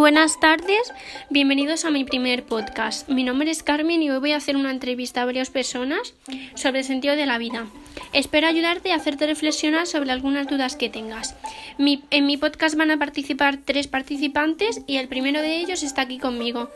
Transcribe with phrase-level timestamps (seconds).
[0.00, 0.94] Buenas tardes,
[1.28, 3.06] bienvenidos a mi primer podcast.
[3.10, 6.14] Mi nombre es Carmen y hoy voy a hacer una entrevista a varias personas
[6.54, 7.66] sobre el sentido de la vida.
[8.14, 11.36] Espero ayudarte a hacerte reflexionar sobre algunas dudas que tengas.
[11.76, 16.18] en mi podcast van a participar tres participantes y el primero de ellos está aquí
[16.18, 16.70] conmigo.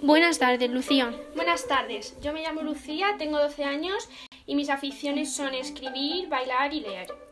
[0.00, 1.12] Buenas tardes, Lucía.
[1.34, 4.08] Buenas tardes, yo me llamo Lucía, tengo 12 años
[4.46, 7.27] y mis aficiones son escribir, bailar y leer.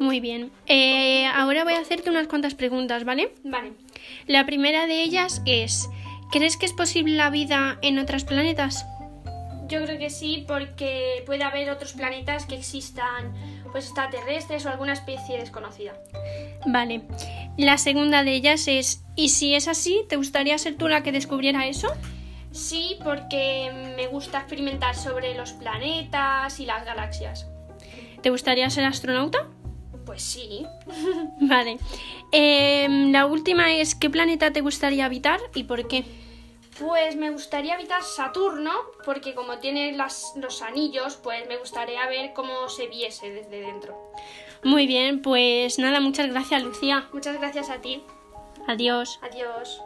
[0.00, 0.50] Muy bien.
[0.66, 3.32] Eh, ahora voy a hacerte unas cuantas preguntas, ¿vale?
[3.44, 3.72] Vale.
[4.26, 5.88] La primera de ellas es,
[6.30, 8.84] ¿crees que es posible la vida en otros planetas?
[9.68, 13.34] Yo creo que sí, porque puede haber otros planetas que existan
[13.72, 15.94] pues extraterrestres o alguna especie desconocida.
[16.66, 17.02] Vale.
[17.56, 21.10] La segunda de ellas es, ¿y si es así, te gustaría ser tú la que
[21.10, 21.88] descubriera eso?
[22.52, 27.46] Sí, porque me gusta experimentar sobre los planetas y las galaxias.
[28.22, 29.46] ¿Te gustaría ser astronauta?
[30.16, 30.66] Pues sí.
[31.42, 31.76] vale.
[32.32, 36.06] Em, la última es, ¿qué planeta te gustaría habitar y por qué?
[36.80, 38.72] Pues me gustaría habitar Saturno,
[39.04, 43.94] porque como tiene los anillos, pues me gustaría ver cómo se viese desde dentro.
[44.64, 47.08] Muy bien, pues nada, muchas gracias Lucía.
[47.12, 48.02] Muchas gracias a ti.
[48.66, 49.20] Adiós.
[49.20, 49.82] Adiós.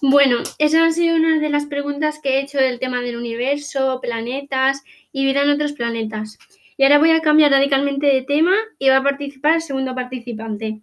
[0.00, 3.98] Bueno, esas han sido una de las preguntas que he hecho del tema del universo,
[4.00, 6.38] planetas y vida en otros planetas.
[6.76, 10.80] Y ahora voy a cambiar radicalmente de tema y va a participar el segundo participante.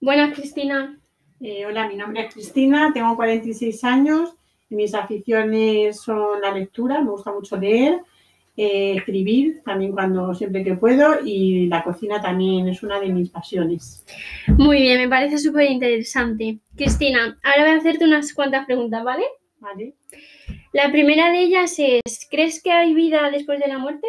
[0.00, 0.98] Buenas, Cristina.
[1.40, 4.34] Eh, hola, mi nombre es Cristina, tengo 46 años
[4.68, 8.00] y mis aficiones son la lectura, me gusta mucho leer
[8.56, 13.30] eh, escribir también cuando siempre que puedo y la cocina también es una de mis
[13.30, 14.04] pasiones.
[14.46, 16.60] Muy bien, me parece súper interesante.
[16.76, 19.24] Cristina, ahora voy a hacerte unas cuantas preguntas, ¿vale?
[19.58, 19.94] Vale.
[20.72, 24.06] La primera de ellas es, ¿crees que hay vida después de la muerte?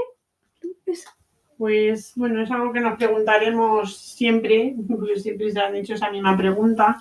[1.58, 6.38] Pues bueno, es algo que nos preguntaremos siempre, porque siempre se han hecho esa misma
[6.38, 7.00] pregunta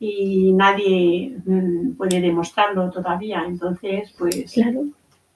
[0.00, 3.44] y nadie mm, puede demostrarlo todavía.
[3.46, 4.86] Entonces, pues claro.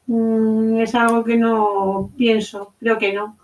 [0.06, 3.36] Mm, es algo que no pienso, creo que no.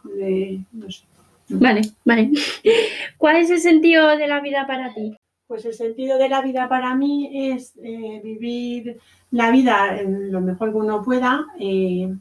[1.48, 2.30] Vale, vale.
[3.18, 5.16] ¿Cuál es el sentido de la vida para ti?
[5.46, 8.98] Pues el sentido de la vida para mí es eh, vivir
[9.32, 12.14] la vida lo mejor que uno pueda, eh,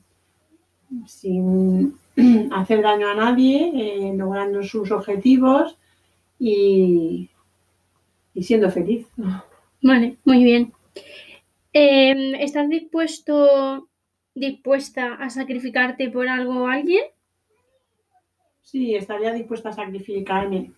[1.05, 1.95] sin
[2.51, 5.77] hacer daño a nadie, eh, logrando sus objetivos
[6.39, 7.29] y,
[8.33, 9.07] y, siendo feliz.
[9.81, 10.73] Vale, muy bien.
[11.73, 13.87] ¿Estás dispuesto
[14.41, 17.03] dispuesta a sacrificarte por algo o alguien?
[18.61, 20.71] Sí, estaría dispuesta a sacrificarme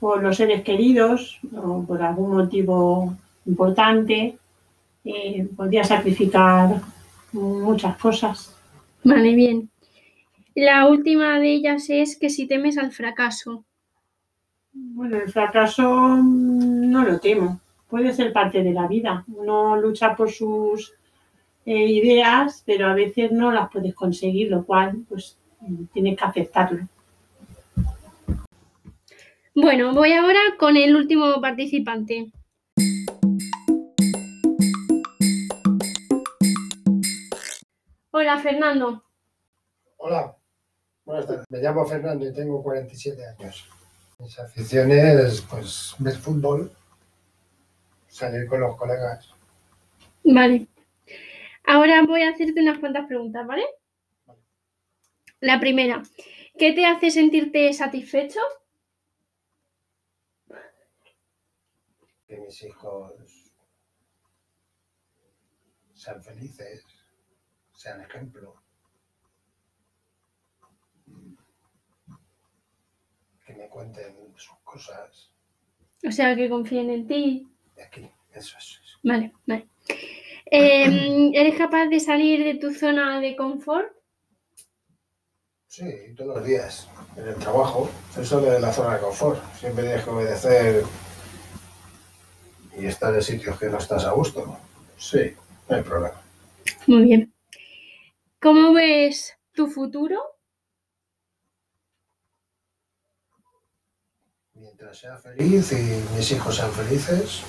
[0.00, 3.14] por los seres queridos o por algún motivo
[3.44, 4.38] importante.
[5.04, 6.80] Eh, podría sacrificar
[7.32, 8.56] muchas cosas.
[9.04, 9.70] Vale, bien.
[10.54, 13.64] La última de ellas es que si temes al fracaso.
[14.72, 17.60] Bueno, el fracaso mm, no lo temo.
[17.88, 19.24] Puede ser parte de la vida.
[19.28, 20.94] Uno lucha por sus
[21.66, 25.36] eh, ideas, pero a veces no las puedes conseguir, lo cual pues
[25.92, 26.86] tienes que aceptarlo.
[29.52, 32.30] Bueno, voy ahora con el último participante.
[38.12, 39.02] Hola, Fernando.
[39.96, 40.36] Hola,
[41.04, 41.46] buenas tardes.
[41.48, 43.68] Me llamo Fernando y tengo 47 años.
[44.20, 46.70] Mis aficiones, pues, ver fútbol,
[48.06, 49.34] salir con los colegas.
[50.22, 50.68] Vale.
[51.66, 53.64] Ahora voy a hacerte unas cuantas preguntas, ¿vale?
[55.40, 56.02] La primera,
[56.56, 58.40] ¿qué te hace sentirte satisfecho?
[62.26, 63.12] Que mis hijos
[65.94, 66.84] sean felices,
[67.74, 68.62] sean ejemplo.
[73.44, 75.32] Que me cuenten sus cosas.
[76.06, 77.48] O sea, que confíen en ti.
[77.74, 78.80] De aquí, eso es.
[79.02, 79.68] Vale, vale.
[80.48, 83.92] Em, ¿Eres capaz de salir de tu zona de confort?
[85.66, 87.90] Sí, todos los días, en el trabajo.
[88.18, 89.42] Eso de la zona de confort.
[89.58, 90.84] Siempre tienes que obedecer
[92.78, 94.56] y estar en sitios que no estás a gusto.
[94.96, 95.34] Sí,
[95.68, 96.22] no hay problema.
[96.86, 97.34] Muy bien.
[98.40, 100.20] ¿Cómo ves tu futuro?
[104.54, 107.42] Mientras sea feliz y mis hijos sean felices,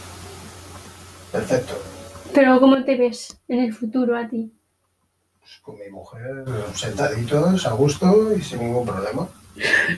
[1.32, 1.76] perfecto.
[2.34, 4.52] Pero ¿cómo te ves en el futuro a ti?
[5.40, 9.28] Pues con mi mujer sentaditos, a gusto y sin ningún problema.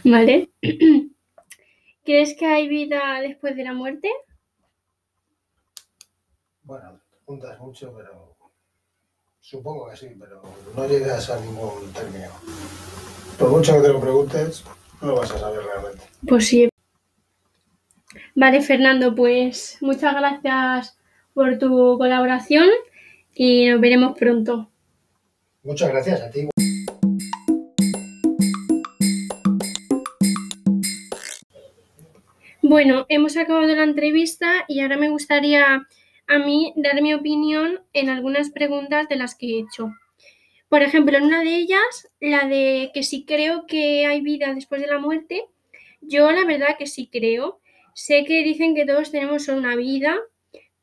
[0.03, 0.49] Vale.
[2.05, 4.09] ¿Crees que hay vida después de la muerte?
[6.63, 8.35] Bueno, preguntas mucho, pero
[9.39, 10.41] supongo que sí, pero
[10.75, 12.29] no llegas a ningún término.
[13.37, 14.63] Por mucho que te lo preguntes,
[15.01, 16.03] no lo vas a saber realmente.
[16.27, 16.69] Pues sí.
[18.35, 20.98] Vale, Fernando, pues muchas gracias
[21.33, 22.67] por tu colaboración
[23.33, 24.69] y nos veremos pronto.
[25.63, 26.47] Muchas gracias a ti.
[32.61, 35.87] Bueno, hemos acabado la entrevista y ahora me gustaría
[36.27, 39.91] a mí dar mi opinión en algunas preguntas de las que he hecho.
[40.69, 44.81] Por ejemplo, en una de ellas, la de que si creo que hay vida después
[44.81, 45.45] de la muerte,
[46.01, 47.59] yo la verdad que sí creo.
[47.95, 50.15] Sé que dicen que todos tenemos una vida,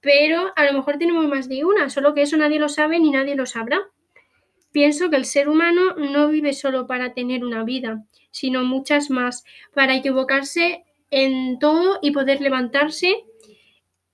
[0.01, 3.11] pero a lo mejor tenemos más de una, solo que eso nadie lo sabe ni
[3.11, 3.81] nadie lo sabrá.
[4.73, 9.45] Pienso que el ser humano no vive solo para tener una vida, sino muchas más,
[9.75, 13.25] para equivocarse en todo y poder levantarse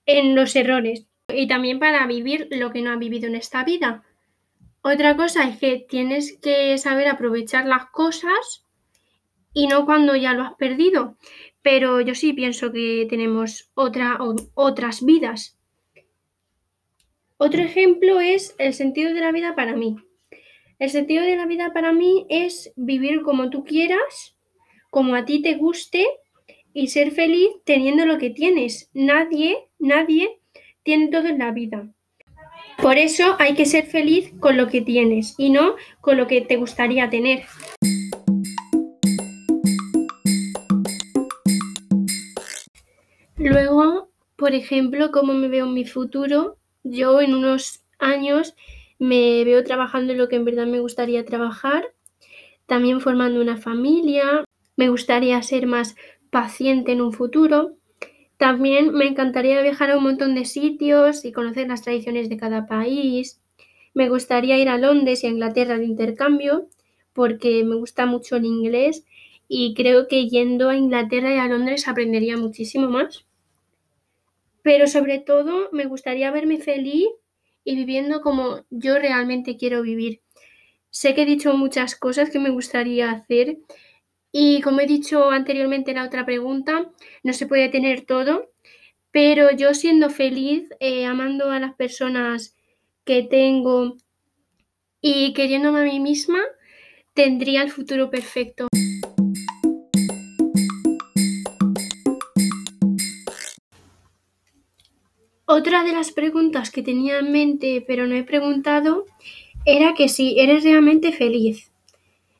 [0.05, 4.03] en los errores y también para vivir lo que no ha vivido en esta vida.
[4.81, 8.65] Otra cosa es que tienes que saber aprovechar las cosas
[9.53, 11.17] y no cuando ya lo has perdido.
[11.61, 14.19] Pero yo sí pienso que tenemos otra,
[14.53, 15.57] otras vidas.
[17.45, 19.97] Otro ejemplo es el sentido de la vida para mí.
[20.79, 24.37] El sentido de la vida para mí es vivir como tú quieras,
[24.89, 26.07] como a ti te guste
[26.73, 28.89] y ser feliz teniendo lo que tienes.
[28.93, 30.39] Nadie, nadie
[30.83, 31.89] tiene todo en la vida.
[32.81, 36.39] Por eso hay que ser feliz con lo que tienes y no con lo que
[36.39, 37.43] te gustaría tener.
[43.35, 48.55] Luego, por ejemplo, cómo me veo en mi futuro, yo en unos años
[48.99, 51.85] me veo trabajando en lo que en verdad me gustaría trabajar,
[52.65, 54.45] también formando una familia,
[54.75, 55.95] me gustaría ser más
[56.29, 57.75] paciente en un futuro.
[58.37, 62.65] También me encantaría viajar a un montón de sitios y conocer las tradiciones de cada
[62.65, 63.41] país.
[63.93, 66.67] Me gustaría ir a Londres y a Inglaterra de intercambio
[67.13, 69.05] porque me gusta mucho el inglés
[69.47, 73.25] y creo que yendo a Inglaterra y a Londres aprendería muchísimo más.
[74.63, 77.07] Pero sobre todo me gustaría verme feliz
[77.63, 80.21] y viviendo como yo realmente quiero vivir.
[80.89, 83.57] Sé que he dicho muchas cosas que me gustaría hacer
[84.31, 86.91] y como he dicho anteriormente en la otra pregunta,
[87.23, 88.49] no se puede tener todo,
[89.11, 92.55] pero yo siendo feliz, eh, amando a las personas
[93.05, 93.95] que tengo
[95.01, 96.39] y queriéndome a mí misma,
[97.13, 98.67] tendría el futuro perfecto.
[105.55, 109.05] Otra de las preguntas que tenía en mente, pero no he preguntado,
[109.65, 111.69] era que si eres realmente feliz.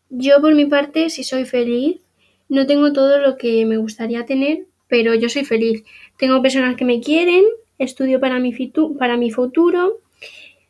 [0.09, 2.01] Yo por mi parte, si soy feliz,
[2.49, 5.83] no tengo todo lo que me gustaría tener, pero yo soy feliz.
[6.17, 7.43] Tengo personas que me quieren,
[7.77, 8.51] estudio para mi,
[8.97, 9.99] para mi futuro.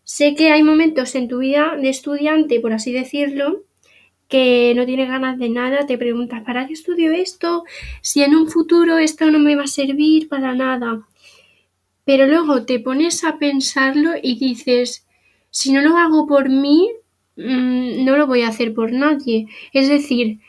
[0.04, 3.64] Sé que hay momentos en tu vida de estudiante, por así decirlo,
[4.28, 7.64] que no tienes ganas de nada, te preguntas, ¿para qué estudio esto?
[8.02, 11.08] Si en un futuro esto no me va a servir para nada.
[12.06, 15.08] Pero luego te pones a pensarlo y dices,
[15.50, 16.90] si no lo hago por mí,
[17.36, 19.48] Mm, no lo voy a hacer por nadie.
[19.74, 20.40] Es decir,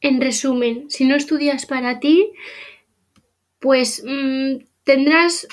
[0.00, 2.32] en resumen, si no estudias para ti,
[3.60, 5.46] pues mm, tendrás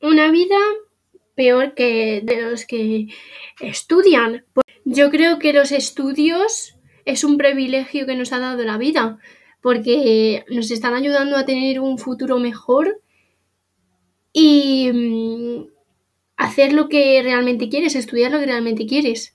[0.00, 0.56] una vida
[1.34, 3.08] peor que de los que
[3.60, 4.44] estudian.
[4.84, 9.18] Yo creo que los estudios es un privilegio que nos ha dado la vida,
[9.62, 13.00] porque nos están ayudando a tener un futuro mejor
[14.34, 15.68] y mm,
[16.36, 19.34] hacer lo que realmente quieres, estudiar lo que realmente quieres.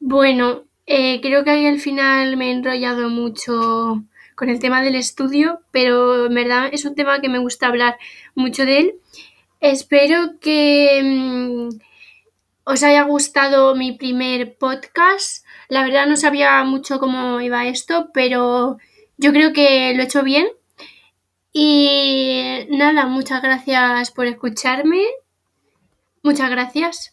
[0.00, 4.04] Bueno, eh, creo que ahí al final me he enrollado mucho
[4.34, 7.96] con el tema del estudio, pero en verdad es un tema que me gusta hablar
[8.34, 8.94] mucho de él.
[9.60, 11.68] Espero que mm,
[12.64, 15.44] os haya gustado mi primer podcast.
[15.68, 18.78] La verdad no sabía mucho cómo iba esto, pero
[19.16, 20.48] yo creo que lo he hecho bien.
[21.52, 25.02] Y nada, muchas gracias por escucharme.
[26.22, 27.11] Muchas gracias.